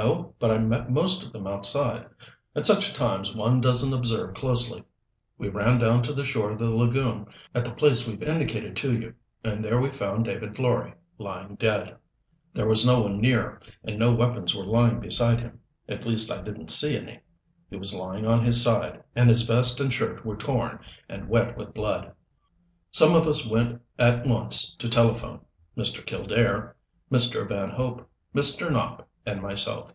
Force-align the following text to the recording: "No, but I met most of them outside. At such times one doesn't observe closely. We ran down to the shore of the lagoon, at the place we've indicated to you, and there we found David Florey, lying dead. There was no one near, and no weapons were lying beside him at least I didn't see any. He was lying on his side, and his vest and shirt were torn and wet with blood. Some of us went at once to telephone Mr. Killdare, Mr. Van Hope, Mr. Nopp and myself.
"No, 0.00 0.34
but 0.40 0.50
I 0.50 0.58
met 0.58 0.90
most 0.90 1.24
of 1.24 1.32
them 1.32 1.46
outside. 1.46 2.08
At 2.56 2.66
such 2.66 2.94
times 2.94 3.32
one 3.32 3.60
doesn't 3.60 3.92
observe 3.96 4.34
closely. 4.34 4.82
We 5.38 5.48
ran 5.48 5.78
down 5.78 6.02
to 6.02 6.12
the 6.12 6.24
shore 6.24 6.50
of 6.50 6.58
the 6.58 6.68
lagoon, 6.68 7.26
at 7.54 7.64
the 7.64 7.70
place 7.70 8.04
we've 8.08 8.20
indicated 8.24 8.74
to 8.78 8.92
you, 8.92 9.14
and 9.44 9.64
there 9.64 9.80
we 9.80 9.90
found 9.90 10.24
David 10.24 10.50
Florey, 10.56 10.94
lying 11.16 11.54
dead. 11.54 11.96
There 12.52 12.66
was 12.66 12.84
no 12.84 13.02
one 13.02 13.20
near, 13.20 13.60
and 13.84 13.96
no 13.96 14.12
weapons 14.12 14.52
were 14.52 14.66
lying 14.66 14.98
beside 14.98 15.38
him 15.40 15.60
at 15.88 16.04
least 16.04 16.28
I 16.28 16.42
didn't 16.42 16.72
see 16.72 16.96
any. 16.96 17.20
He 17.70 17.76
was 17.76 17.94
lying 17.94 18.26
on 18.26 18.42
his 18.44 18.60
side, 18.60 19.00
and 19.14 19.30
his 19.30 19.42
vest 19.42 19.78
and 19.78 19.92
shirt 19.92 20.26
were 20.26 20.36
torn 20.36 20.80
and 21.08 21.28
wet 21.28 21.56
with 21.56 21.72
blood. 21.72 22.10
Some 22.90 23.14
of 23.14 23.28
us 23.28 23.46
went 23.48 23.80
at 23.96 24.26
once 24.26 24.74
to 24.74 24.88
telephone 24.88 25.42
Mr. 25.78 26.04
Killdare, 26.04 26.74
Mr. 27.12 27.48
Van 27.48 27.68
Hope, 27.70 28.10
Mr. 28.34 28.68
Nopp 28.72 29.04
and 29.26 29.40
myself. 29.40 29.90